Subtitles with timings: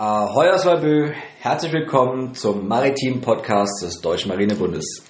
[0.00, 5.02] Ahoi aus Walbö, herzlich willkommen zum Maritim Podcast des Deutschen Marinebundes.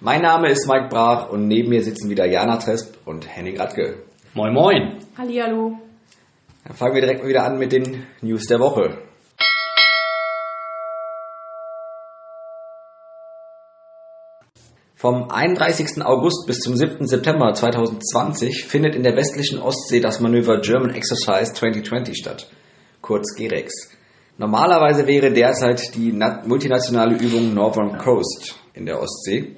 [0.00, 4.02] Mein Name ist Mike Brach und neben mir sitzen wieder Jana Tresp und Henning Radke.
[4.34, 4.98] Moin Moin.
[5.16, 5.78] Hallihallo.
[6.62, 8.98] Dann fangen wir direkt mal wieder an mit den News der Woche.
[14.94, 16.04] Vom 31.
[16.04, 17.06] August bis zum 7.
[17.06, 22.50] September 2020 findet in der westlichen Ostsee das Manöver German Exercise 2020 statt,
[23.00, 23.93] kurz GEREX.
[24.36, 26.12] Normalerweise wäre derzeit die
[26.44, 29.56] multinationale Übung Northern Coast in der Ostsee,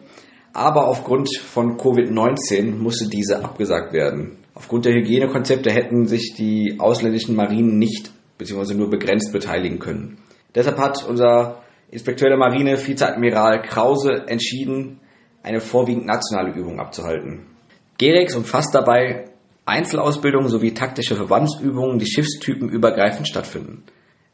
[0.53, 4.39] aber aufgrund von Covid-19 musste diese abgesagt werden.
[4.55, 8.75] Aufgrund der Hygienekonzepte hätten sich die ausländischen Marinen nicht bzw.
[8.75, 10.19] nur begrenzt beteiligen können.
[10.55, 15.01] Deshalb hat unser Inspekteur der Marine, Vizeadmiral Krause, entschieden,
[15.43, 17.47] eine vorwiegend nationale Übung abzuhalten.
[17.99, 19.31] GEREX umfasst dabei
[19.65, 23.85] Einzelausbildungen sowie taktische Verbandsübungen, die schiffstypenübergreifend stattfinden.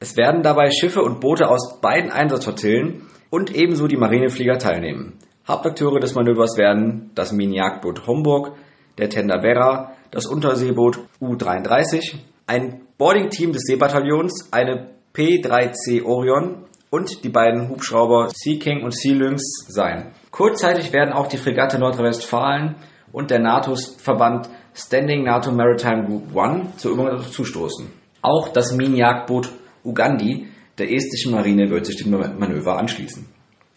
[0.02, 5.12] Es werden dabei Schiffe und Boote aus beiden Einsatzflottillen und ebenso die Marineflieger teilnehmen.
[5.46, 8.56] Hauptakteure des Manövers werden das Minenjagdboot Homburg,
[8.98, 12.16] der Tender Vera, das Unterseeboot U-33,
[12.48, 19.14] ein Boarding-Team des Seebataillons, eine P-3C Orion und die beiden Hubschrauber Sea King und Sea
[19.14, 20.10] Lynx sein.
[20.32, 22.74] Kurzzeitig werden auch die Fregatte Nordrhein-Westfalen
[23.12, 27.86] und der NATO-Verband Standing NATO Maritime Group One zur Übung zustoßen.
[28.20, 33.26] Auch das Minenjagdboot Ugandi der estischen Marine wird sich dem Manöver anschließen.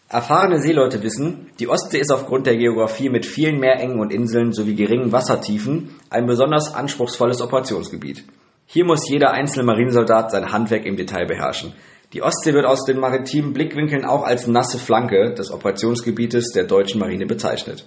[0.08, 4.76] Erfahrene Seeleute wissen, die Ostsee ist aufgrund der Geografie mit vielen Meerengen und Inseln sowie
[4.76, 8.24] geringen Wassertiefen ein besonders anspruchsvolles Operationsgebiet.
[8.66, 11.72] Hier muss jeder einzelne Marinesoldat sein Handwerk im Detail beherrschen.
[12.12, 17.00] Die Ostsee wird aus den maritimen Blickwinkeln auch als nasse Flanke des Operationsgebietes der deutschen
[17.00, 17.84] Marine bezeichnet.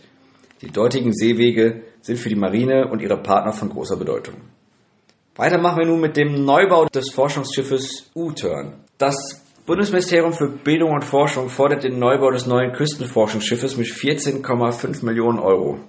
[0.62, 4.36] Die dortigen Seewege sind für die Marine und ihre Partner von großer Bedeutung.
[5.40, 8.74] Weiter machen wir nun mit dem Neubau des Forschungsschiffes U-Turn.
[8.98, 15.40] Das Bundesministerium für Bildung und Forschung fordert den Neubau des neuen Küstenforschungsschiffes mit 14,5 Millionen
[15.40, 15.80] Euro.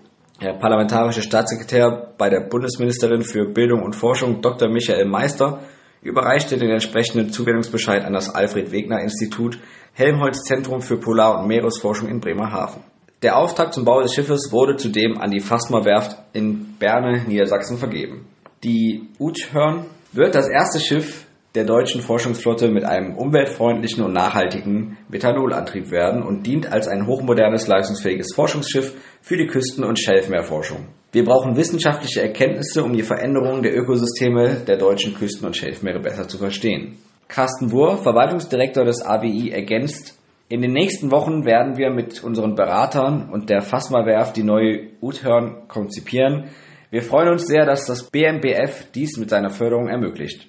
[0.41, 4.69] Der parlamentarische Staatssekretär bei der Bundesministerin für Bildung und Forschung Dr.
[4.69, 5.59] Michael Meister
[6.00, 9.59] überreichte den entsprechenden Zuwendungsbescheid an das Alfred Wegener Institut
[9.94, 12.84] Helmholtz Zentrum für Polar- und Meeresforschung in Bremerhaven.
[13.22, 17.78] Der Auftrag zum Bau des Schiffes wurde zudem an die Fasma Werft in Berne, Niedersachsen
[17.78, 18.28] vergeben.
[18.62, 25.91] Die Uthörn wird das erste Schiff der deutschen Forschungsflotte mit einem umweltfreundlichen und nachhaltigen Methanolantrieb
[25.91, 30.88] werden und dient als ein hochmodernes, leistungsfähiges Forschungsschiff für die Küsten- und Schelfmeerforschung.
[31.10, 36.28] Wir brauchen wissenschaftliche Erkenntnisse, um die Veränderungen der Ökosysteme der deutschen Küsten- und Schelfmeere besser
[36.28, 36.99] zu verstehen.
[37.28, 40.19] Carsten Wurr, Verwaltungsdirektor des AWI, ergänzt,
[40.50, 45.66] in den nächsten Wochen werden wir mit unseren Beratern und der Fasma-Werft die neue Uthörn
[45.69, 46.50] konzipieren,
[46.91, 50.49] wir freuen uns sehr, dass das BMBF dies mit seiner Förderung ermöglicht.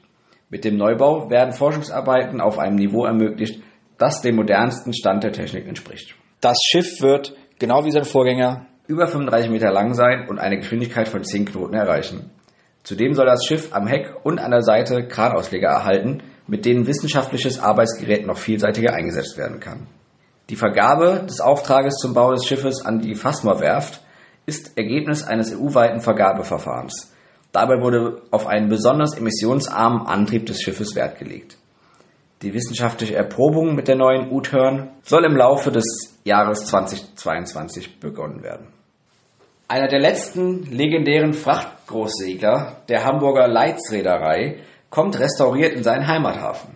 [0.50, 3.62] Mit dem Neubau werden Forschungsarbeiten auf einem Niveau ermöglicht,
[3.98, 6.16] das dem modernsten Stand der Technik entspricht.
[6.42, 11.08] Das Schiff wird, genau wie sein Vorgänger, über 35 Meter lang sein und eine Geschwindigkeit
[11.08, 12.32] von 10 Knoten erreichen.
[12.84, 17.60] Zudem soll das Schiff am Heck und an der Seite Kranausleger erhalten, mit denen wissenschaftliches
[17.60, 19.88] Arbeitsgerät noch vielseitiger eingesetzt werden kann.
[20.50, 24.02] Die Vergabe des Auftrages zum Bau des Schiffes an die Fasma Werft
[24.46, 27.14] ist Ergebnis eines EU-weiten Vergabeverfahrens.
[27.52, 31.58] Dabei wurde auf einen besonders emissionsarmen Antrieb des Schiffes Wert gelegt.
[32.42, 38.68] Die wissenschaftliche Erprobung mit der neuen U-Turn soll im Laufe des Jahres 2022 begonnen werden.
[39.68, 44.58] Einer der letzten legendären Frachtgroßsegler der Hamburger Leitzreederei
[44.90, 46.76] kommt restauriert in seinen Heimathafen.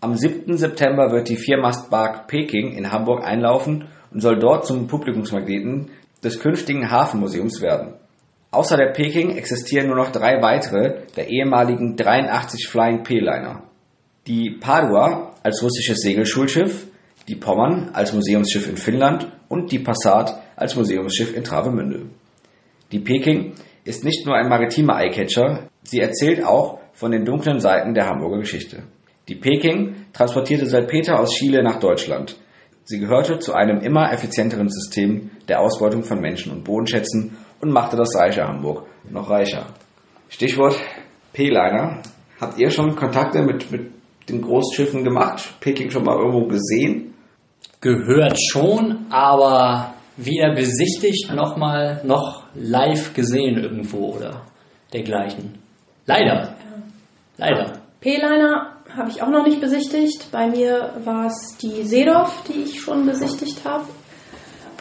[0.00, 0.56] Am 7.
[0.56, 5.90] September wird die Viermastbark Peking in Hamburg einlaufen und soll dort zum Publikumsmagneten
[6.24, 7.94] des künftigen Hafenmuseums werden.
[8.50, 13.64] Außer der Peking existieren nur noch drei weitere der ehemaligen 83 Flying P-Liner.
[14.26, 16.86] Die Padua als russisches Segelschulschiff,
[17.28, 22.06] die Pommern als Museumsschiff in Finnland und die Passat als Museumsschiff in Travemünde.
[22.92, 23.54] Die Peking
[23.84, 28.38] ist nicht nur ein maritimer Eyecatcher, sie erzählt auch von den dunklen Seiten der Hamburger
[28.38, 28.84] Geschichte.
[29.28, 32.36] Die Peking transportierte Salpeter aus Chile nach Deutschland,
[32.84, 37.96] Sie gehörte zu einem immer effizienteren System der Ausbeutung von Menschen und Bodenschätzen und machte
[37.96, 39.66] das reiche Hamburg noch reicher.
[40.28, 40.76] Stichwort
[41.32, 42.02] P-Liner.
[42.40, 43.90] Habt ihr schon Kontakte mit, mit
[44.28, 45.54] den Großschiffen gemacht?
[45.60, 47.14] Peking schon mal irgendwo gesehen?
[47.80, 54.42] Gehört schon, aber weder besichtigt noch mal noch live gesehen irgendwo oder
[54.92, 55.58] dergleichen.
[56.06, 56.54] Leider.
[57.38, 57.72] Leider.
[58.00, 60.28] P-Liner habe ich auch noch nicht besichtigt.
[60.30, 63.84] Bei mir war es die Seedorf, die ich schon besichtigt habe.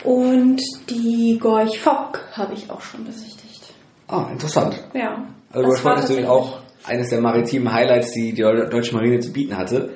[0.04, 3.74] Und die Gorch Fock habe ich auch schon besichtigt.
[4.08, 4.84] Ah, interessant.
[4.94, 5.26] Ja.
[5.52, 9.32] Also Gorch Fock ist natürlich auch eines der maritimen Highlights, die die deutsche Marine zu
[9.32, 9.92] bieten hatte.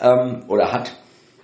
[0.00, 0.92] ähm, oder hat.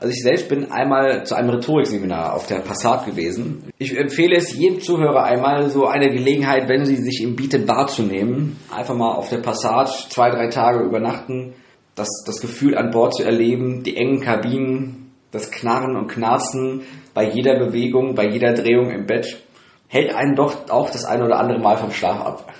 [0.00, 3.70] Also ich selbst bin einmal zu einem Rhetorikseminar auf der Passat gewesen.
[3.78, 8.56] Ich empfehle es jedem Zuhörer einmal so eine Gelegenheit, wenn sie sich ihm bietet, wahrzunehmen.
[8.74, 11.54] Einfach mal auf der Passat zwei, drei Tage übernachten,
[11.94, 16.82] das, das Gefühl an Bord zu erleben, die engen Kabinen, das Knarren und Knarzen
[17.12, 19.43] bei jeder Bewegung, bei jeder Drehung im Bett,
[19.88, 22.52] hält einen doch auch das ein oder andere Mal vom Schlaf ab.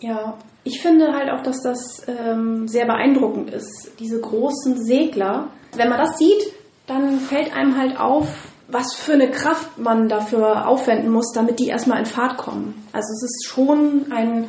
[0.00, 3.92] Ja, ich finde halt auch, dass das ähm, sehr beeindruckend ist.
[3.98, 6.52] Diese großen Segler, wenn man das sieht,
[6.86, 8.28] dann fällt einem halt auf,
[8.68, 12.74] was für eine Kraft man dafür aufwenden muss, damit die erstmal in Fahrt kommen.
[12.92, 14.46] Also es ist schon ein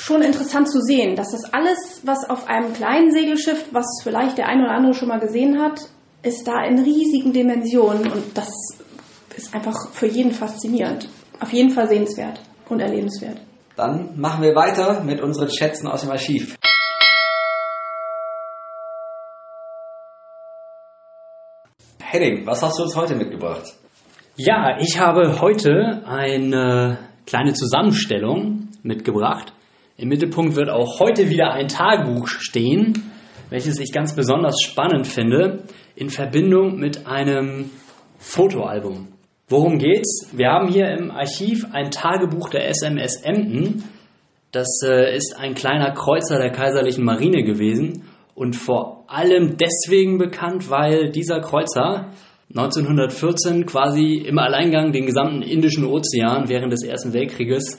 [0.00, 4.48] schon interessant zu sehen, dass das alles, was auf einem kleinen Segelschiff, was vielleicht der
[4.48, 5.78] eine oder andere schon mal gesehen hat,
[6.22, 8.48] ist da in riesigen Dimensionen und das
[9.36, 11.08] ist einfach für jeden faszinierend.
[11.38, 13.40] Auf jeden Fall sehenswert und erlebenswert.
[13.76, 16.56] Dann machen wir weiter mit unseren Schätzen aus dem Archiv.
[22.00, 23.74] Henning, was hast du uns heute mitgebracht?
[24.36, 29.52] Ja, ich habe heute eine kleine Zusammenstellung mitgebracht.
[30.00, 33.12] Im Mittelpunkt wird auch heute wieder ein Tagebuch stehen,
[33.50, 35.64] welches ich ganz besonders spannend finde,
[35.94, 37.68] in Verbindung mit einem
[38.16, 39.08] Fotoalbum.
[39.50, 40.30] Worum geht's?
[40.32, 43.84] Wir haben hier im Archiv ein Tagebuch der SMS Emden.
[44.52, 48.04] Das äh, ist ein kleiner Kreuzer der Kaiserlichen Marine gewesen
[48.34, 52.08] und vor allem deswegen bekannt, weil dieser Kreuzer
[52.48, 57.78] 1914 quasi im Alleingang den gesamten Indischen Ozean während des Ersten Weltkrieges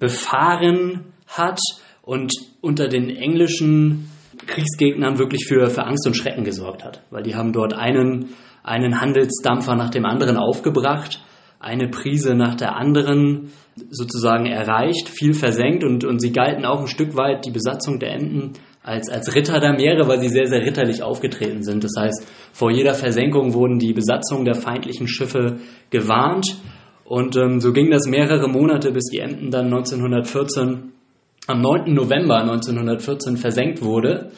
[0.00, 1.60] befahren hat
[2.02, 4.10] und unter den englischen
[4.46, 8.30] Kriegsgegnern wirklich für, für Angst und Schrecken gesorgt hat, weil die haben dort einen,
[8.62, 11.20] einen Handelsdampfer nach dem anderen aufgebracht,
[11.58, 13.50] eine Prise nach der anderen
[13.90, 18.14] sozusagen erreicht, viel versenkt und, und sie galten auch ein Stück weit die Besatzung der
[18.14, 21.84] Enten als, als Ritter der Meere, weil sie sehr, sehr ritterlich aufgetreten sind.
[21.84, 25.58] Das heißt, vor jeder Versenkung wurden die Besatzungen der feindlichen Schiffe
[25.90, 26.56] gewarnt.
[27.04, 30.92] Und ähm, so ging das mehrere Monate, bis die Emden dann 1914,
[31.46, 31.94] am 9.
[31.94, 34.30] November 1914 versenkt wurde.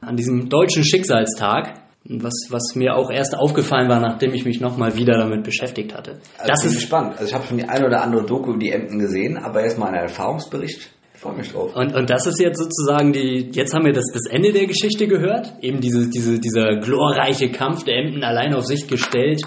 [0.00, 4.96] An diesem deutschen Schicksalstag, was, was mir auch erst aufgefallen war, nachdem ich mich nochmal
[4.96, 6.18] wieder damit beschäftigt hatte.
[6.38, 7.12] Also das ist spannend.
[7.12, 9.90] Also ich habe schon die eine oder andere Doku über die Emden gesehen, aber erstmal
[9.90, 10.90] ein Erfahrungsbericht
[11.22, 11.74] freue mich drauf.
[11.76, 15.06] Und, und das ist jetzt sozusagen die, jetzt haben wir das, das Ende der Geschichte
[15.06, 19.40] gehört, eben diese, diese, dieser glorreiche Kampf der Emden allein auf sich gestellt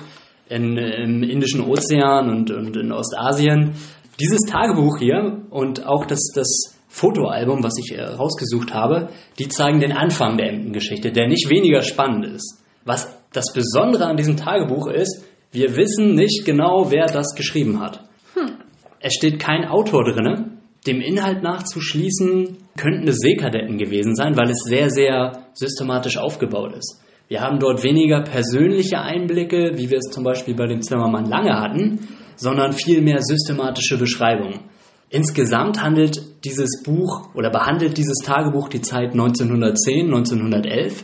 [0.47, 3.73] in, im Indischen Ozean und, und in Ostasien.
[4.19, 9.81] Dieses Tagebuch hier und auch das, das Fotoalbum, was ich äh, rausgesucht habe, die zeigen
[9.81, 12.63] den Anfang der Emdengeschichte, der nicht weniger spannend ist.
[12.85, 17.99] Was das Besondere an diesem Tagebuch ist, wir wissen nicht genau, wer das geschrieben hat.
[18.33, 18.53] Hm.
[19.01, 20.57] Es steht kein Autor drinne,
[20.87, 27.01] dem Inhalt nachzuschließen, könnten es Seekadetten gewesen sein, weil es sehr, sehr systematisch aufgebaut ist.
[27.27, 31.59] Wir haben dort weniger persönliche Einblicke, wie wir es zum Beispiel bei dem Zimmermann lange
[31.59, 32.07] hatten,
[32.37, 34.61] sondern viel mehr systematische Beschreibungen.
[35.09, 41.03] Insgesamt handelt dieses Buch oder behandelt dieses Tagebuch die Zeit 1910, 1911.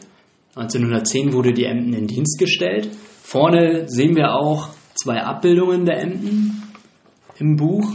[0.55, 2.89] 1910 wurde die Emden in Dienst gestellt.
[3.21, 6.63] Vorne sehen wir auch zwei Abbildungen der Emden
[7.37, 7.91] im Buch.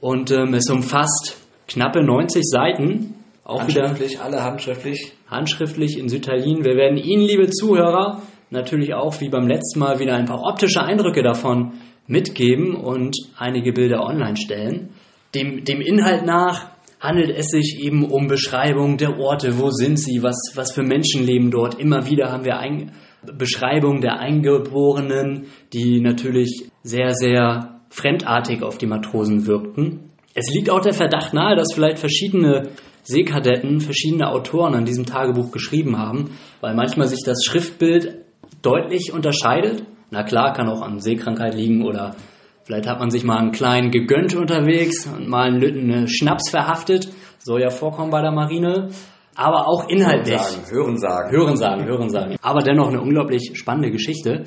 [0.00, 1.36] Und ähm, es umfasst
[1.68, 3.14] knappe 90 Seiten.
[3.44, 5.12] Auch handschriftlich, wieder alle handschriftlich.
[5.28, 6.64] Handschriftlich in Sütterlin.
[6.64, 10.82] Wir werden Ihnen, liebe Zuhörer, natürlich auch wie beim letzten Mal wieder ein paar optische
[10.82, 11.72] Eindrücke davon
[12.06, 14.90] mitgeben und einige Bilder online stellen.
[15.34, 20.22] Dem, dem Inhalt nach handelt es sich eben um Beschreibung der Orte, wo sind sie,
[20.22, 21.78] was, was für Menschen leben dort.
[21.80, 22.92] Immer wieder haben wir ein,
[23.24, 30.10] Beschreibung der Eingeborenen, die natürlich sehr, sehr fremdartig auf die Matrosen wirkten.
[30.34, 32.70] Es liegt auch der Verdacht nahe, dass vielleicht verschiedene
[33.02, 38.24] Seekadetten, verschiedene Autoren an diesem Tagebuch geschrieben haben, weil manchmal sich das Schriftbild
[38.62, 39.84] deutlich unterscheidet.
[40.10, 42.16] Na klar, kann auch an Seekrankheit liegen oder
[42.64, 47.08] vielleicht hat man sich mal einen kleinen gegönnt unterwegs und mal einen Lütten Schnaps verhaftet.
[47.38, 48.90] Soll ja vorkommen bei der Marine.
[49.34, 50.40] Aber auch inhaltlich.
[50.70, 51.30] Hören sagen.
[51.30, 52.36] Hören sagen, hören sagen.
[52.42, 54.44] Aber dennoch eine unglaublich spannende Geschichte.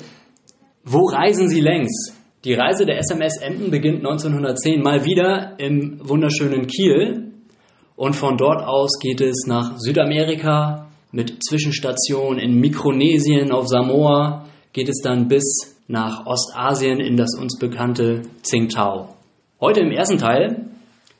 [0.84, 2.14] Wo reisen Sie längs?
[2.44, 7.32] Die Reise der SMS Emden beginnt 1910 mal wieder im wunderschönen Kiel
[7.96, 14.88] und von dort aus geht es nach Südamerika mit Zwischenstation in Mikronesien auf Samoa geht
[14.88, 19.14] es dann bis nach Ostasien in das uns bekannte Tsingtao.
[19.60, 20.66] Heute im ersten Teil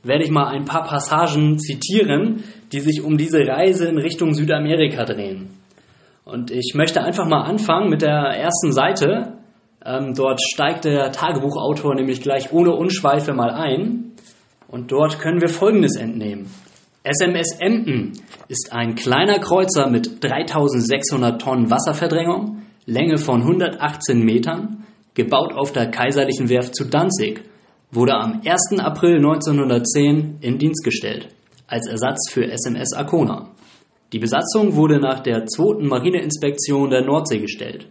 [0.02, 5.04] werde ich mal ein paar Passagen zitieren, die sich um diese Reise in Richtung Südamerika
[5.04, 5.50] drehen.
[6.24, 9.36] Und ich möchte einfach mal anfangen mit der ersten Seite
[9.86, 14.12] ähm, dort steigt der Tagebuchautor nämlich gleich ohne Unschweife mal ein.
[14.66, 16.50] Und dort können wir Folgendes entnehmen.
[17.04, 18.14] SMS Emden
[18.48, 25.90] ist ein kleiner Kreuzer mit 3600 Tonnen Wasserverdrängung, Länge von 118 Metern, gebaut auf der
[25.90, 27.42] Kaiserlichen Werft zu Danzig,
[27.90, 28.78] wurde am 1.
[28.78, 31.28] April 1910 in Dienst gestellt,
[31.66, 33.50] als Ersatz für SMS Arkona.
[34.12, 35.84] Die Besatzung wurde nach der 2.
[35.84, 37.88] Marineinspektion der Nordsee gestellt.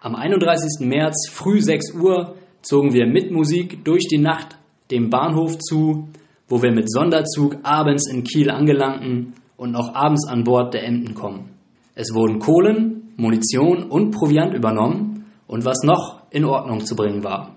[0.00, 0.84] Am 31.
[0.84, 4.58] März früh 6 Uhr zogen wir mit Musik durch die Nacht
[4.90, 6.08] dem Bahnhof zu,
[6.48, 11.14] wo wir mit Sonderzug abends in Kiel angelangten und noch abends an Bord der Emden
[11.14, 11.55] kommen.
[11.98, 17.56] Es wurden Kohlen, Munition und Proviant übernommen und was noch in Ordnung zu bringen war.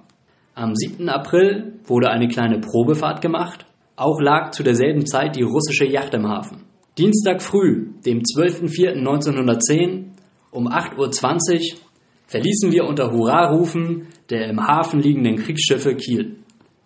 [0.55, 1.10] Am 7.
[1.10, 3.65] April wurde eine kleine Probefahrt gemacht.
[3.98, 6.63] Auch lag zu derselben Zeit die russische Yacht im Hafen.
[6.98, 10.05] Dienstag früh, dem 12.04.1910
[10.51, 11.79] um 8.20 Uhr
[12.27, 16.38] verließen wir unter Hurrarufen der im Hafen liegenden Kriegsschiffe Kiel.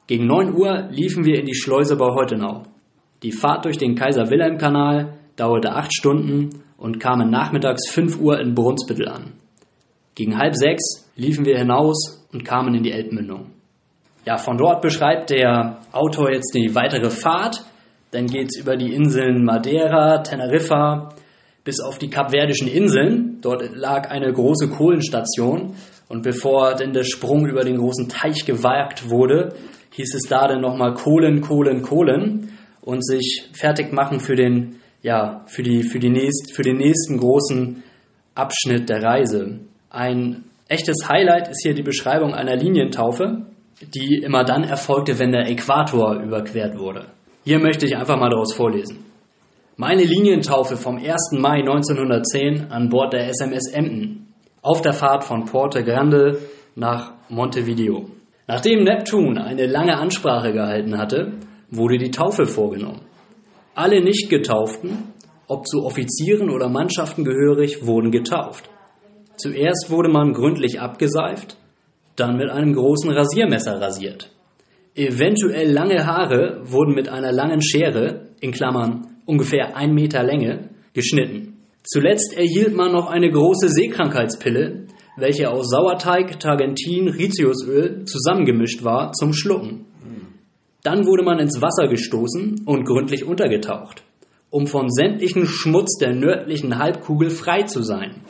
[0.07, 2.63] Gegen 9 Uhr liefen wir in die Schleuse bei Heutenau.
[3.21, 6.49] Die Fahrt durch den Kaiser-Wilhelm-Kanal dauerte acht Stunden
[6.83, 9.31] und kamen nachmittags 5 Uhr in Brunsbüttel an.
[10.15, 13.51] Gegen halb sechs liefen wir hinaus und kamen in die Elbmündung.
[14.25, 17.63] Ja, von dort beschreibt der Autor jetzt die weitere Fahrt.
[18.11, 21.15] Dann geht es über die Inseln Madeira, Teneriffa
[21.63, 23.37] bis auf die Kapverdischen Inseln.
[23.41, 25.75] Dort lag eine große Kohlenstation.
[26.09, 29.55] Und bevor denn der Sprung über den großen Teich gewagt wurde,
[29.91, 32.49] hieß es da dann nochmal Kohlen, Kohlen, Kohlen
[32.81, 37.17] und sich fertig machen für den, ja, für die, für die nächst, für den nächsten
[37.17, 37.83] großen
[38.33, 39.59] Abschnitt der Reise.
[39.89, 43.45] Ein echtes Highlight ist hier die Beschreibung einer Linientaufe,
[43.93, 47.05] die immer dann erfolgte, wenn der Äquator überquert wurde.
[47.43, 49.05] Hier möchte ich einfach mal daraus vorlesen.
[49.75, 51.33] Meine Linientaufe vom 1.
[51.33, 56.39] Mai 1910 an Bord der SMS Emden auf der Fahrt von Porte Grande
[56.75, 58.09] nach Montevideo.
[58.47, 61.33] Nachdem Neptun eine lange Ansprache gehalten hatte,
[61.69, 63.01] wurde die Taufe vorgenommen.
[63.75, 65.13] Alle Nicht-Getauften,
[65.47, 68.69] ob zu Offizieren oder Mannschaften gehörig, wurden getauft.
[69.37, 71.57] Zuerst wurde man gründlich abgeseift,
[72.15, 74.29] dann mit einem großen Rasiermesser rasiert.
[74.93, 81.57] Eventuell lange Haare wurden mit einer langen Schere, in Klammern ungefähr ein Meter Länge, geschnitten.
[81.83, 84.85] Zuletzt erhielt man noch eine große Seekrankheitspille,
[85.17, 89.87] welche aus Sauerteig, Targentin, Riziusöl zusammengemischt war, zum Schlucken.
[90.83, 94.03] Dann wurde man ins Wasser gestoßen und gründlich untergetaucht,
[94.49, 98.21] um von sämtlichen Schmutz der nördlichen Halbkugel frei zu sein.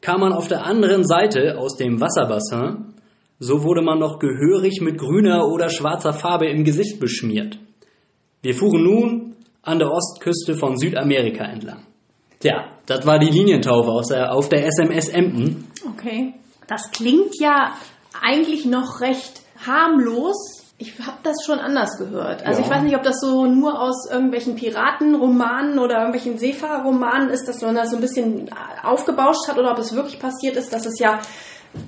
[0.00, 2.94] Kam man auf der anderen Seite aus dem Wasserbassin,
[3.40, 7.58] so wurde man noch gehörig mit grüner oder schwarzer Farbe im Gesicht beschmiert.
[8.42, 11.86] Wir fuhren nun an der Ostküste von Südamerika entlang.
[12.38, 15.68] Tja, das war die Linientaufe aus der, auf der SMS Emden.
[15.88, 16.34] Okay.
[16.68, 17.74] Das klingt ja
[18.22, 20.53] eigentlich noch recht harmlos.
[20.76, 22.44] Ich habe das schon anders gehört.
[22.44, 22.66] Also Ja.
[22.66, 27.62] ich weiß nicht, ob das so nur aus irgendwelchen Piratenromanen oder irgendwelchen Seefahrerromanen ist, dass
[27.62, 28.50] man das so ein bisschen
[28.82, 31.20] aufgebauscht hat oder ob es wirklich passiert ist, dass es ja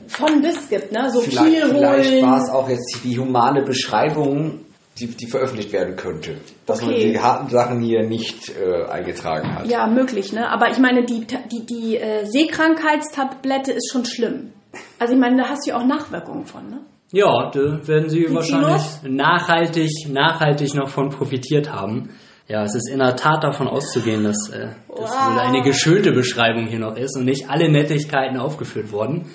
[0.09, 1.11] von bis gibt, ne?
[1.11, 2.23] So Vielleicht, viel vielleicht holen.
[2.31, 4.61] war es auch jetzt die humane Beschreibung,
[4.99, 6.37] die, die veröffentlicht werden könnte.
[6.65, 7.13] Dass man Okay.
[7.13, 9.67] die harten Sachen hier nicht äh, eingetragen hat.
[9.69, 10.49] Ja, möglich, ne?
[10.49, 14.53] Aber ich meine, die, die, die äh, Seekrankheitstablette ist schon schlimm.
[14.99, 16.79] Also ich meine, da hast du ja auch Nachwirkungen von, ne?
[17.13, 19.01] Ja, da werden Sie wahrscheinlich los?
[19.05, 22.11] nachhaltig, nachhaltig noch von profitiert haben.
[22.49, 25.33] Ja, es ist in der Tat davon auszugehen, dass äh, das Wow.
[25.35, 29.27] wohl eine geschönte Beschreibung hier noch ist und nicht alle Nettigkeiten aufgeführt worden.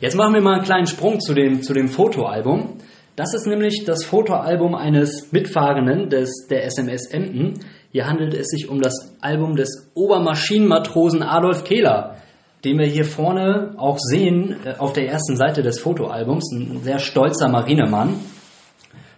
[0.00, 2.78] Jetzt machen wir mal einen kleinen Sprung zu dem, zu dem Fotoalbum.
[3.16, 7.54] Das ist nämlich das Fotoalbum eines Mitfahrenden des, der SMS Emden.
[7.90, 12.16] Hier handelt es sich um das Album des Obermaschinenmatrosen Adolf Kehler,
[12.64, 16.52] den wir hier vorne auch sehen äh, auf der ersten Seite des Fotoalbums.
[16.52, 18.16] Ein sehr stolzer Marinemann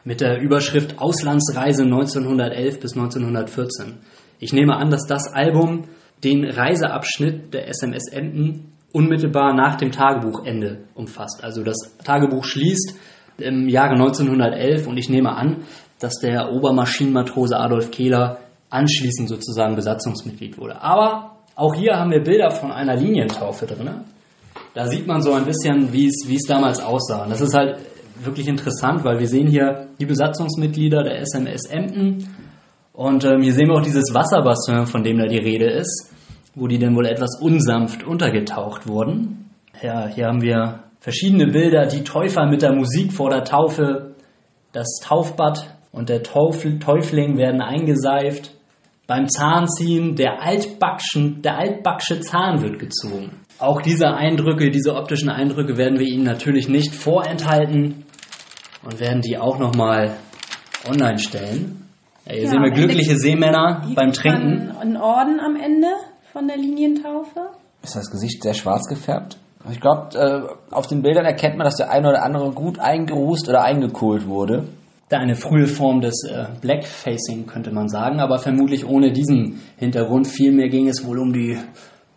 [0.04, 3.98] mit der Überschrift Auslandsreise 1911 bis 1914.
[4.38, 5.84] Ich nehme an, dass das Album
[6.24, 11.42] den Reiseabschnitt der SMS Emden unmittelbar nach dem Tagebuchende umfasst.
[11.42, 12.96] Also das Tagebuch schließt
[13.38, 15.64] im Jahre 1911 und ich nehme an,
[15.98, 18.38] dass der Obermaschinenmatrose Adolf Kehler
[18.70, 20.80] anschließend sozusagen Besatzungsmitglied wurde.
[20.80, 21.29] Aber
[21.60, 23.90] auch hier haben wir Bilder von einer Linientaufe drin.
[24.74, 27.24] Da sieht man so ein bisschen, wie es, damals aussah.
[27.24, 27.78] Und das ist halt
[28.22, 32.28] wirklich interessant, weil wir sehen hier die Besatzungsmitglieder der SMS Emden
[32.92, 36.12] und ähm, hier sehen wir auch dieses Wasserbassin, von dem da die Rede ist,
[36.54, 39.50] wo die dann wohl etwas unsanft untergetaucht wurden.
[39.82, 44.14] Ja, hier haben wir verschiedene Bilder, die Täufer mit der Musik vor der Taufe,
[44.72, 48.54] das Taufbad und der Teufel, Täufling werden eingeseift.
[49.10, 53.40] Beim Zahnziehen der altbackschen, der altbacksche Zahn wird gezogen.
[53.58, 58.04] Auch diese Eindrücke, diese optischen Eindrücke werden wir Ihnen natürlich nicht vorenthalten
[58.84, 60.12] und werden die auch nochmal
[60.88, 61.88] online stellen.
[62.24, 64.76] Ja, hier Ja, sehen wir am Ende glückliche Seemänner Hier beim Trinken.
[64.80, 65.88] Einen Orden am Ende
[66.32, 67.48] von der Linientaufe.
[67.82, 69.38] Ist das Gesicht sehr schwarz gefärbt?
[69.72, 73.48] Ich glaube, äh, auf den Bildern erkennt man, dass der eine oder andere gut eingerußt
[73.48, 74.68] oder eingekohlt wurde.
[75.10, 80.26] Da eine frühe Form des äh, Blackfacing, könnte man sagen, aber vermutlich ohne diesen Hintergrund.
[80.26, 81.58] Vielmehr ging es wohl um die,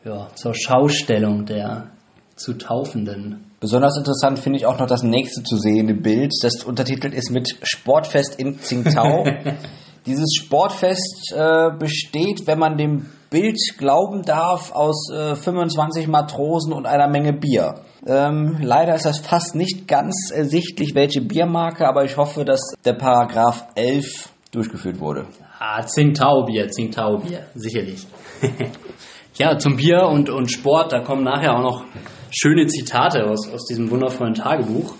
[0.05, 1.89] ja, zur Schaustellung der
[2.35, 3.51] zu Taufenden.
[3.59, 7.57] Besonders interessant finde ich auch noch das nächste zu sehende Bild, das untertitelt ist mit
[7.63, 9.25] Sportfest in Tsingtao.
[10.05, 16.85] Dieses Sportfest äh, besteht, wenn man dem Bild glauben darf, aus äh, 25 Matrosen und
[16.85, 17.81] einer Menge Bier.
[18.05, 22.93] Ähm, leider ist das fast nicht ganz ersichtlich, welche Biermarke, aber ich hoffe, dass der
[22.93, 25.25] Paragraph 11 durchgeführt wurde.
[25.57, 28.05] Ah, Tsingtao-Bier, Tsingtao-Bier, sicherlich.
[29.35, 31.85] ja, zum Bier und, und Sport, da kommen nachher auch noch
[32.29, 34.93] schöne Zitate aus, aus diesem wundervollen Tagebuch.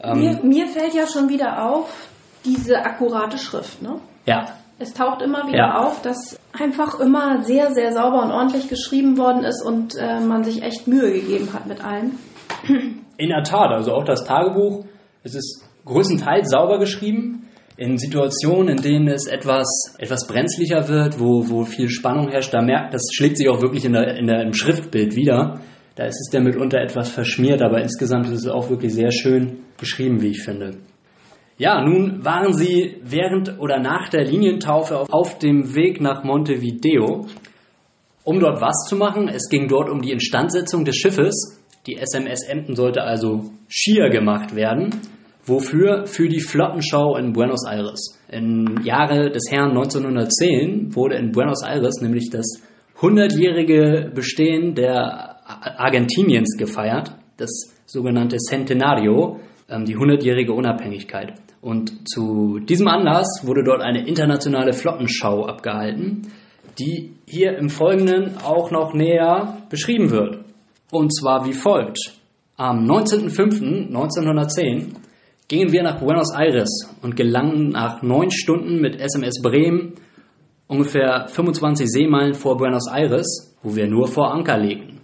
[0.00, 1.92] Ähm, Mir, mir fällt ja schon wieder auf,
[2.44, 3.82] diese akkurate Schrift.
[3.82, 3.96] Ne?
[4.26, 4.46] ja,
[4.78, 5.78] Es taucht immer wieder Ja.
[5.80, 10.44] auf, dass einfach immer sehr, sehr sauber und ordentlich geschrieben worden ist und äh, man
[10.44, 12.12] sich echt Mühe gegeben hat mit allem.
[13.16, 14.84] In der Tat, also auch das Tagebuch,
[15.24, 17.48] es ist größtenteils sauber geschrieben.
[17.76, 19.66] In Situationen, in denen es etwas,
[19.98, 23.84] etwas brenzlicher wird, wo, wo viel Spannung herrscht, da merkt, das schlägt sich auch wirklich
[23.84, 25.60] in der, in der, im Schriftbild wieder.
[25.94, 29.64] Da ist es dann mitunter etwas verschmiert, aber insgesamt ist es auch wirklich sehr schön
[29.78, 30.78] geschrieben, wie ich finde.
[31.58, 37.26] Ja, nun waren sie während oder nach der Linientaufe auf, dem Weg nach Montevideo,
[38.22, 39.28] um dort was zu machen.
[39.28, 41.58] Es ging dort um die Instandsetzung des Schiffes.
[41.88, 45.00] Die SMS Emden sollte also schier gemacht werden.
[45.46, 46.06] Wofür?
[46.06, 48.20] Für die Flottenschau in Buenos Aires.
[48.30, 52.62] Im Jahre des Herrn 1910 wurde in Buenos Aires nämlich das
[53.00, 57.50] 100-jährige Bestehen der Argentiniens gefeiert, das
[57.86, 61.32] sogenannte Centenario, ähm, die 100-jährige Unabhängigkeit.
[61.60, 66.28] Und zu diesem Anlass wurde dort eine internationale Flottenschau abgehalten,
[66.78, 70.44] die hier im Folgenden auch noch näher beschrieben wird.
[70.90, 71.98] Und zwar wie folgt.
[72.56, 74.94] Am 19.05.1910
[75.48, 79.94] gingen wir nach Buenos Aires und gelangen nach neun Stunden mit SMS Bremen
[80.68, 85.00] ungefähr 25 Seemeilen vor Buenos Aires, wo wir nur vor Anker legten.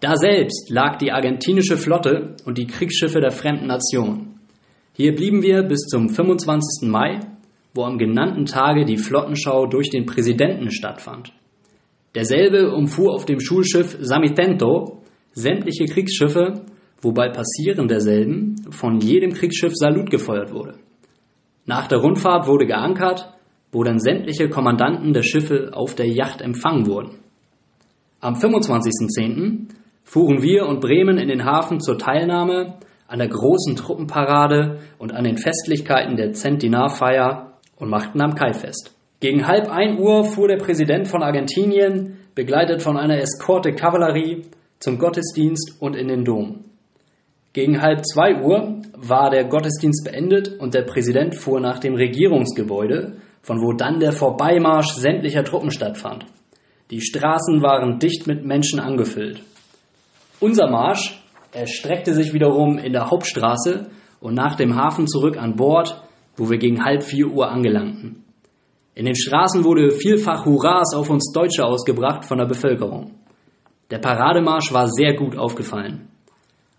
[0.00, 4.37] Da selbst lag die argentinische Flotte und die Kriegsschiffe der fremden Nation.
[5.00, 6.90] Hier blieben wir bis zum 25.
[6.90, 7.20] Mai,
[7.72, 11.32] wo am genannten Tage die Flottenschau durch den Präsidenten stattfand.
[12.16, 16.64] Derselbe umfuhr auf dem Schulschiff Samitento sämtliche Kriegsschiffe,
[17.00, 20.74] wobei Passieren derselben von jedem Kriegsschiff Salut gefeuert wurde.
[21.64, 23.32] Nach der Rundfahrt wurde geankert,
[23.70, 27.18] wo dann sämtliche Kommandanten der Schiffe auf der Yacht empfangen wurden.
[28.18, 29.68] Am 25.10.
[30.02, 35.24] fuhren wir und Bremen in den Hafen zur Teilnahme an der großen Truppenparade und an
[35.24, 38.94] den Festlichkeiten der Centenarfeier und machten am Kai fest.
[39.20, 44.44] Gegen halb ein Uhr fuhr der Präsident von Argentinien, begleitet von einer Eskorte Kavallerie,
[44.78, 46.66] zum Gottesdienst und in den Dom.
[47.52, 53.16] Gegen halb zwei Uhr war der Gottesdienst beendet und der Präsident fuhr nach dem Regierungsgebäude,
[53.42, 56.26] von wo dann der Vorbeimarsch sämtlicher Truppen stattfand.
[56.90, 59.42] Die Straßen waren dicht mit Menschen angefüllt.
[60.40, 61.17] Unser Marsch
[61.52, 66.02] erstreckte sich wiederum in der Hauptstraße und nach dem Hafen zurück an Bord,
[66.36, 68.24] wo wir gegen halb vier Uhr angelangten.
[68.94, 73.12] In den Straßen wurde vielfach Hurras auf uns Deutsche ausgebracht von der Bevölkerung.
[73.90, 76.08] Der Parademarsch war sehr gut aufgefallen.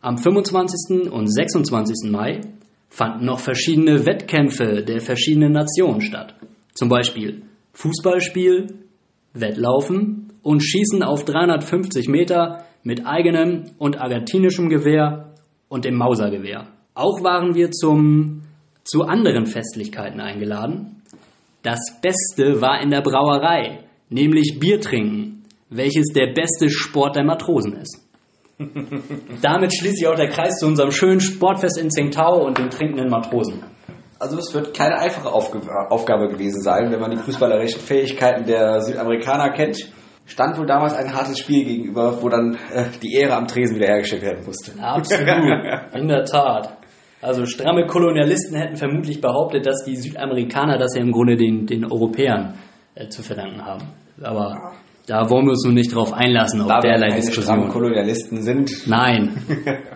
[0.02, 1.12] Am 25.
[1.12, 2.12] und 26.
[2.12, 2.42] Mai
[2.90, 6.36] fanden noch verschiedene Wettkämpfe der verschiedenen Nationen statt.
[6.74, 8.68] Zum Beispiel Fußballspiel,
[9.34, 15.34] Wettlaufen und Schießen auf 350 Meter mit eigenem und argentinischem Gewehr
[15.68, 16.68] und dem Mausergewehr.
[16.94, 18.42] Auch waren wir zum,
[18.84, 21.02] zu anderen Festlichkeiten eingeladen.
[21.64, 27.78] Das Beste war in der Brauerei, nämlich Bier trinken, welches der beste Sport der Matrosen
[27.78, 28.06] ist.
[29.42, 33.10] Damit schließt sich auch der Kreis zu unserem schönen Sportfest in Tsingtao und den trinkenden
[33.10, 33.64] Matrosen.
[34.20, 39.52] Also es wird keine einfache Aufgabe gewesen sein, wenn man die fußballerischen Fähigkeiten der Südamerikaner
[39.52, 39.90] kennt.
[40.30, 44.22] Stand wohl damals ein hartes Spiel gegenüber, wo dann äh, die Ehre am Tresen wiederhergestellt
[44.22, 44.72] werden musste.
[44.82, 45.28] Absolut,
[45.94, 46.78] in der Tat.
[47.22, 51.84] Also stramme Kolonialisten hätten vermutlich behauptet, dass die Südamerikaner das ja im Grunde den, den
[51.92, 52.54] Europäern
[52.96, 53.88] äh, zu verdanken haben.
[54.22, 54.74] Aber
[55.08, 57.70] da wollen wir uns nun nicht drauf einlassen, auf Da wir derlei Diskussion.
[57.70, 59.36] Kolonialisten sind, Nein,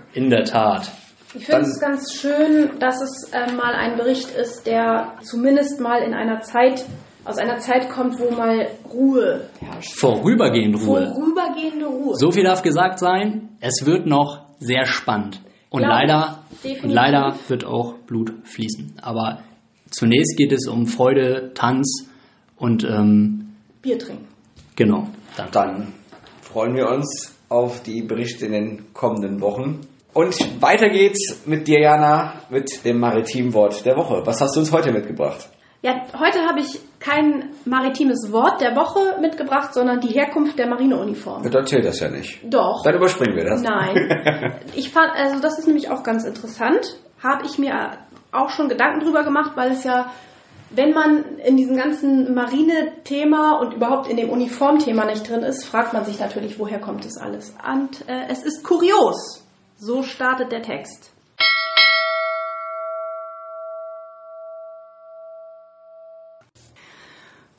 [0.14, 0.92] in der Tat.
[1.36, 6.02] Ich finde es ganz schön, dass es äh, mal ein Bericht ist, der zumindest mal
[6.04, 6.86] in einer Zeit,
[7.26, 9.94] aus einer Zeit kommt, wo mal Ruhe herrscht.
[9.94, 11.12] Vorübergehend Ruhe.
[11.14, 12.16] Vorübergehende Ruhe.
[12.16, 15.42] So viel darf gesagt sein, es wird noch sehr spannend.
[15.70, 16.84] Und leider, Definitiv.
[16.84, 18.98] und leider wird auch Blut fließen.
[19.02, 19.40] Aber
[19.90, 22.08] zunächst geht es um Freude, Tanz
[22.58, 24.28] und ähm, Bier trinken.
[24.76, 25.08] genau.
[25.36, 25.50] Dann.
[25.52, 25.94] Dann
[26.42, 29.82] freuen wir uns auf die Berichte in den kommenden Wochen.
[30.14, 34.22] Und weiter geht's mit dir, Jana, mit dem maritimen Wort der Woche.
[34.26, 35.50] Was hast du uns heute mitgebracht?
[35.84, 41.44] Ja, heute habe ich kein maritimes Wort der Woche mitgebracht, sondern die Herkunft der Marineuniform.
[41.44, 42.40] Dann erzähl das ja nicht.
[42.46, 42.84] Doch.
[42.84, 43.62] Dann überspringen wir das.
[43.62, 44.62] Nein.
[44.76, 46.98] Ich fand, also das ist nämlich auch ganz interessant.
[47.22, 47.98] Habe ich mir
[48.32, 50.10] auch schon Gedanken drüber gemacht, weil es ja,
[50.70, 55.92] wenn man in diesem ganzen Marine-Thema und überhaupt in dem Uniformthema nicht drin ist, fragt
[55.92, 57.54] man sich natürlich, woher kommt das alles.
[57.70, 59.46] Und äh, es ist kurios.
[59.78, 61.13] So startet der Text.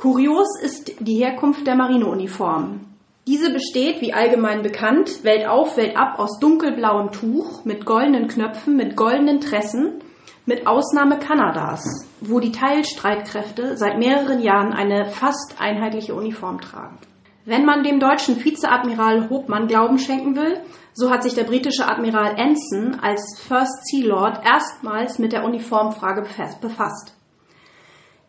[0.05, 2.81] Kurios ist die Herkunft der Marineuniform.
[3.27, 9.41] Diese besteht, wie allgemein bekannt, weltauf, weltab aus dunkelblauem Tuch mit goldenen Knöpfen, mit goldenen
[9.41, 10.01] Tressen,
[10.45, 16.99] mit Ausnahme Kanadas, wo die Teilstreitkräfte seit mehreren Jahren eine fast einheitliche Uniform tragen.
[17.47, 20.61] Wenn man dem deutschen Vizeadmiral Hopmann Glauben schenken will,
[20.93, 26.27] so hat sich der britische Admiral Anson als First Sea Lord erstmals mit der Uniformfrage
[26.61, 27.15] befasst.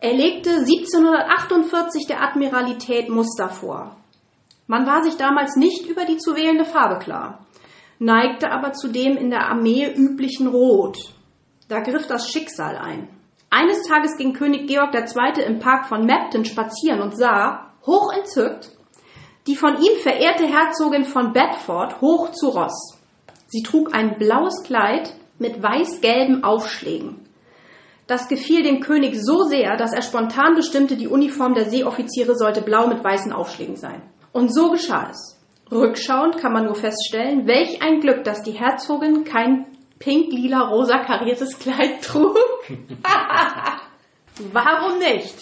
[0.00, 3.96] Er legte 1748 der Admiralität Muster vor.
[4.66, 7.46] Man war sich damals nicht über die zu wählende Farbe klar,
[7.98, 10.98] neigte aber zu dem in der Armee üblichen Rot.
[11.68, 13.08] Da griff das Schicksal ein.
[13.48, 15.44] Eines Tages ging König Georg II.
[15.44, 18.70] im Park von Mapton spazieren und sah, hoch entzückt,
[19.46, 22.98] die von ihm verehrte Herzogin von Bedford hoch zu Ross.
[23.46, 27.25] Sie trug ein blaues Kleid mit weiß-gelben Aufschlägen.
[28.06, 32.62] Das gefiel dem König so sehr, dass er spontan bestimmte, die Uniform der Seeoffiziere sollte
[32.62, 34.02] blau mit weißen Aufschlägen sein.
[34.32, 35.36] Und so geschah es.
[35.72, 39.66] Rückschauend kann man nur feststellen, welch ein Glück, dass die Herzogin kein
[39.98, 42.36] pink-lila-rosa kariertes Kleid trug.
[44.52, 45.34] Warum nicht?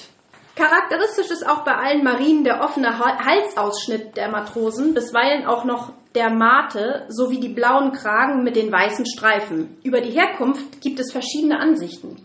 [0.56, 6.30] Charakteristisch ist auch bei allen Marinen der offene Halsausschnitt der Matrosen, bisweilen auch noch der
[6.30, 9.76] Mate sowie die blauen Kragen mit den weißen Streifen.
[9.82, 12.24] Über die Herkunft gibt es verschiedene Ansichten.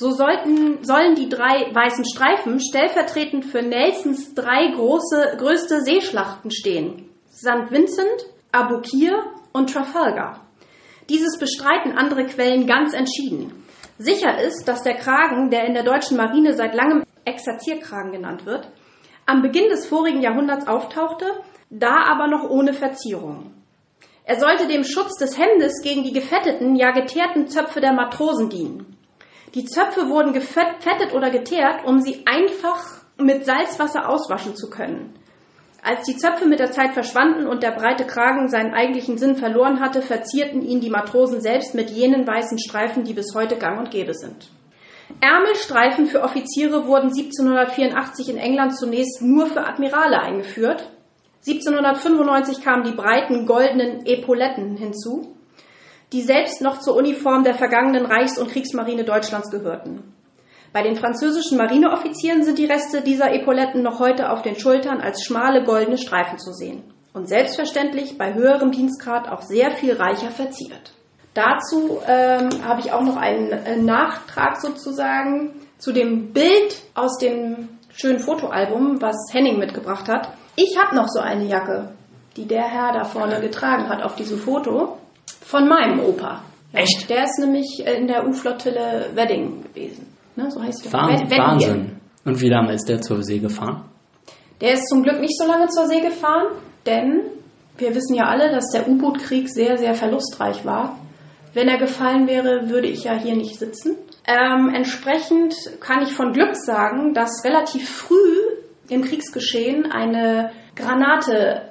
[0.00, 7.10] So sollten, sollen die drei weißen Streifen stellvertretend für Nelsons drei große, größte Seeschlachten stehen.
[7.30, 7.70] St.
[7.70, 9.12] Vincent, Aboukir
[9.52, 10.40] und Trafalgar.
[11.10, 13.62] Dieses bestreiten andere Quellen ganz entschieden.
[13.98, 18.70] Sicher ist, dass der Kragen, der in der deutschen Marine seit langem Exerzierkragen genannt wird,
[19.26, 21.26] am Beginn des vorigen Jahrhunderts auftauchte,
[21.68, 23.52] da aber noch ohne Verzierung.
[24.24, 28.96] Er sollte dem Schutz des Hemdes gegen die gefetteten, ja geteerten Zöpfe der Matrosen dienen.
[29.54, 35.14] Die Zöpfe wurden gefettet oder geteert, um sie einfach mit Salzwasser auswaschen zu können.
[35.82, 39.80] Als die Zöpfe mit der Zeit verschwanden und der breite Kragen seinen eigentlichen Sinn verloren
[39.80, 43.90] hatte, verzierten ihn die Matrosen selbst mit jenen weißen Streifen, die bis heute gang und
[43.90, 44.50] gäbe sind.
[45.20, 50.88] Ärmelstreifen für Offiziere wurden 1784 in England zunächst nur für Admirale eingeführt.
[51.46, 55.34] 1795 kamen die breiten goldenen Epauletten hinzu,
[56.12, 60.14] die selbst noch zur Uniform der vergangenen Reichs- und Kriegsmarine Deutschlands gehörten.
[60.72, 65.24] Bei den französischen Marineoffizieren sind die Reste dieser Epauletten noch heute auf den Schultern als
[65.24, 70.92] schmale goldene Streifen zu sehen und selbstverständlich bei höherem Dienstgrad auch sehr viel reicher verziert.
[71.34, 77.68] Dazu ähm, habe ich auch noch einen äh, Nachtrag sozusagen zu dem Bild aus dem
[77.92, 80.28] schönen Fotoalbum, was Henning mitgebracht hat.
[80.56, 81.92] Ich habe noch so eine Jacke,
[82.36, 84.98] die der Herr da vorne getragen hat auf diesem Foto,
[85.50, 86.44] von meinem Opa.
[86.72, 87.10] Ja, Echt?
[87.10, 90.06] Der ist nämlich in der U-Flottille Wedding gewesen.
[90.36, 90.92] Ne, so heißt der.
[90.92, 91.30] Wahnsinn.
[91.30, 92.00] Wahnsinn.
[92.24, 93.84] Und wie lange ist der zur See gefahren?
[94.60, 96.52] Der ist zum Glück nicht so lange zur See gefahren,
[96.86, 97.22] denn
[97.78, 100.98] wir wissen ja alle, dass der U-Boot-Krieg sehr, sehr verlustreich war.
[101.52, 103.96] Wenn er gefallen wäre, würde ich ja hier nicht sitzen.
[104.28, 108.36] Ähm, entsprechend kann ich von Glück sagen, dass relativ früh
[108.88, 111.62] im Kriegsgeschehen eine Granate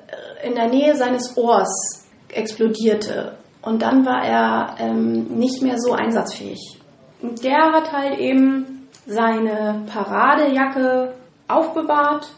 [0.42, 3.39] äh, in der Nähe seines Ohrs explodierte.
[3.62, 6.80] Und dann war er ähm, nicht mehr so einsatzfähig.
[7.22, 11.14] Und der hat halt eben seine Paradejacke
[11.48, 12.32] aufbewahrt.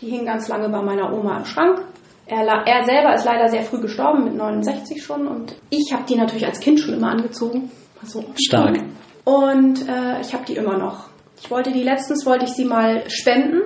[0.00, 1.82] Die hing ganz lange bei meiner Oma im Schrank.
[2.26, 5.26] Er, er selber ist leider sehr früh gestorben, mit 69 schon.
[5.26, 7.70] Und ich habe die natürlich als Kind schon immer angezogen.
[8.00, 8.78] Also, Stark.
[9.24, 11.08] Und äh, ich habe die immer noch.
[11.40, 13.60] Ich wollte die letztens, wollte ich sie mal spenden.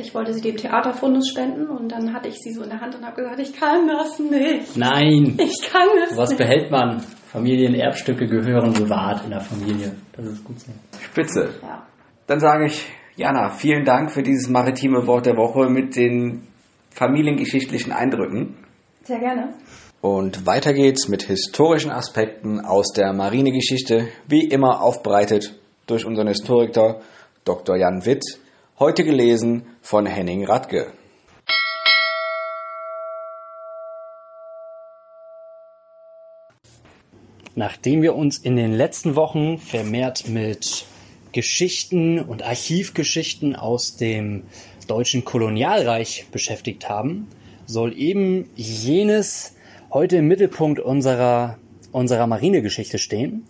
[0.00, 2.94] Ich wollte sie dem Theaterfundus spenden und dann hatte ich sie so in der Hand
[2.94, 4.76] und habe gesagt, ich kann das nicht.
[4.76, 5.38] Nein.
[5.38, 6.38] Ich kann das Was nicht.
[6.38, 7.00] behält man?
[7.32, 9.96] Familienerbstücke gehören bewahrt in der Familie.
[10.12, 10.70] Das ist gut so.
[11.00, 11.50] Spitze.
[11.62, 11.86] Ja.
[12.26, 16.46] Dann sage ich, Jana, vielen Dank für dieses maritime Wort der Woche mit den
[16.90, 18.56] familiengeschichtlichen Eindrücken.
[19.02, 19.54] Sehr gerne.
[20.00, 27.00] Und weiter geht's mit historischen Aspekten aus der Marinegeschichte, wie immer aufbereitet durch unseren Historiker
[27.44, 27.76] Dr.
[27.76, 28.22] Jan Witt,
[28.78, 30.92] heute gelesen von Henning Radke.
[37.56, 40.84] Nachdem wir uns in den letzten Wochen vermehrt mit
[41.32, 44.44] Geschichten und Archivgeschichten aus dem
[44.86, 47.26] deutschen Kolonialreich beschäftigt haben,
[47.66, 49.56] soll eben jenes
[49.90, 51.58] heute im Mittelpunkt unserer,
[51.90, 53.44] unserer Marinegeschichte stehen.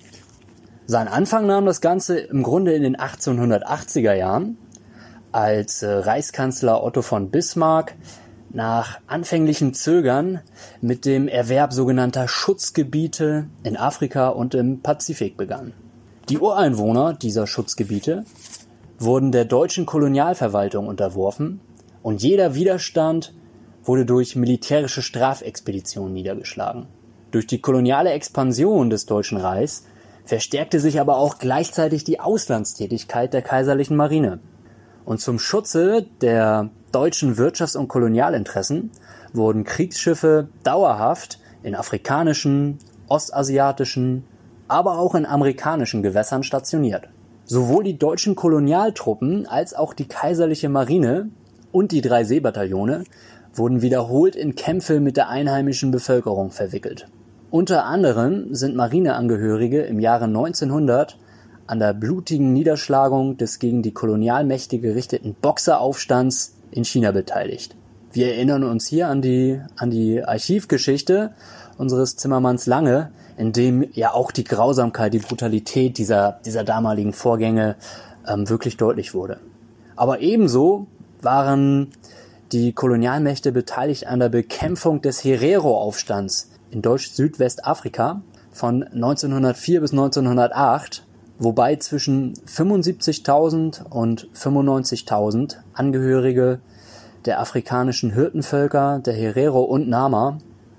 [0.86, 4.56] Sein Anfang nahm das Ganze im Grunde in den 1880er Jahren,
[5.32, 7.94] als äh, Reichskanzler Otto von Bismarck
[8.50, 10.40] nach anfänglichem Zögern
[10.80, 15.72] mit dem Erwerb sogenannter Schutzgebiete in Afrika und im Pazifik begann.
[16.28, 18.24] Die Ureinwohner dieser Schutzgebiete
[18.98, 21.60] wurden der deutschen Kolonialverwaltung unterworfen
[22.02, 23.34] und jeder Widerstand
[23.84, 26.86] wurde durch militärische Strafexpeditionen niedergeschlagen.
[27.30, 29.84] Durch die koloniale Expansion des Deutschen Reichs
[30.24, 34.40] verstärkte sich aber auch gleichzeitig die Auslandstätigkeit der kaiserlichen Marine.
[35.08, 38.90] Und zum Schutze der deutschen Wirtschafts- und Kolonialinteressen
[39.32, 42.76] wurden Kriegsschiffe dauerhaft in afrikanischen,
[43.08, 44.24] ostasiatischen,
[44.68, 47.08] aber auch in amerikanischen Gewässern stationiert.
[47.46, 51.30] Sowohl die deutschen Kolonialtruppen als auch die kaiserliche Marine
[51.72, 53.04] und die drei Seebataillone
[53.54, 57.06] wurden wiederholt in Kämpfe mit der einheimischen Bevölkerung verwickelt.
[57.50, 61.16] Unter anderem sind Marineangehörige im Jahre 1900
[61.68, 67.76] an der blutigen Niederschlagung des gegen die Kolonialmächte gerichteten Boxeraufstands in China beteiligt.
[68.10, 71.34] Wir erinnern uns hier an die, an die Archivgeschichte
[71.76, 77.76] unseres Zimmermanns Lange, in dem ja auch die Grausamkeit, die Brutalität dieser, dieser damaligen Vorgänge
[78.26, 79.38] ähm, wirklich deutlich wurde.
[79.94, 80.86] Aber ebenso
[81.20, 81.90] waren
[82.50, 91.04] die Kolonialmächte beteiligt an der Bekämpfung des Herero-Aufstands in Deutsch-Südwestafrika von 1904 bis 1908,
[91.38, 96.60] wobei zwischen 75.000 und 95.000 Angehörige
[97.24, 100.38] der afrikanischen Hirtenvölker, der Herero und Nama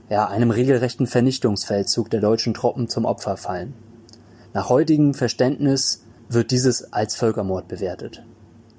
[0.10, 3.74] ja, einem regelrechten Vernichtungsfeldzug der deutschen Truppen zum Opfer fallen.
[4.54, 8.24] Nach heutigem Verständnis wird dieses als Völkermord bewertet.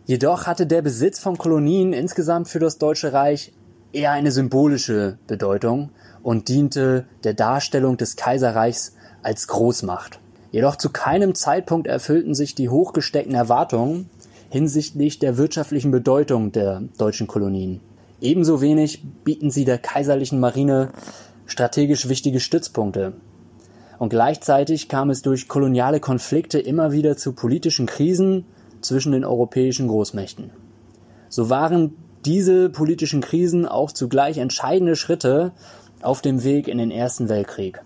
[0.04, 3.52] Jedoch hatte der Besitz von Kolonien insgesamt für das Deutsche Reich
[3.92, 5.90] eher eine symbolische Bedeutung
[6.22, 10.20] und diente der Darstellung des Kaiserreichs als Großmacht.
[10.52, 14.10] Jedoch zu keinem Zeitpunkt erfüllten sich die hochgesteckten Erwartungen
[14.48, 17.80] hinsichtlich der wirtschaftlichen Bedeutung der deutschen Kolonien.
[18.20, 20.90] Ebenso wenig bieten sie der kaiserlichen Marine
[21.46, 23.14] strategisch wichtige Stützpunkte.
[23.98, 28.44] Und gleichzeitig kam es durch koloniale Konflikte immer wieder zu politischen Krisen
[28.80, 30.50] zwischen den europäischen Großmächten.
[31.28, 35.52] So waren diese politischen Krisen auch zugleich entscheidende Schritte
[36.02, 37.82] auf dem Weg in den Ersten Weltkrieg.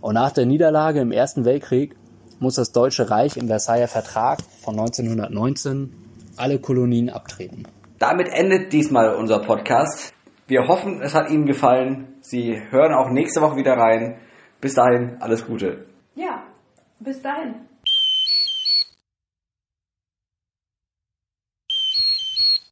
[0.00, 1.96] Und nach der Niederlage im Ersten Weltkrieg
[2.40, 5.92] muss das Deutsche Reich im Versailler Vertrag von 1919
[6.36, 7.64] alle Kolonien abtreten.
[7.98, 10.12] Damit endet diesmal unser Podcast.
[10.46, 12.14] Wir hoffen, es hat Ihnen gefallen.
[12.20, 14.16] Sie hören auch nächste Woche wieder rein.
[14.60, 15.86] Bis dahin, alles Gute.
[16.14, 16.42] Ja,
[17.00, 17.54] bis dahin.